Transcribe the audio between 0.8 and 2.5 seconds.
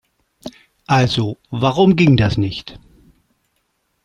Also, warum ging das